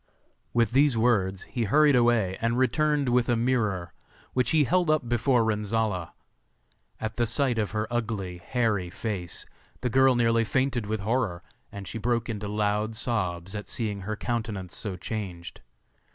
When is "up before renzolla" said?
4.89-6.13